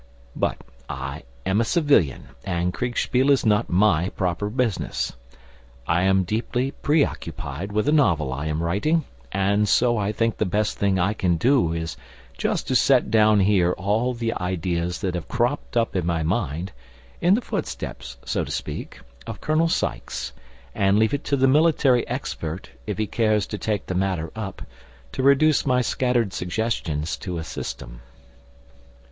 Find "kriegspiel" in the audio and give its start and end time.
2.73-3.29